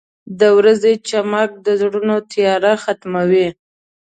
[0.39, 3.47] •د ورځې چمک د زړونو تیاره ختموي.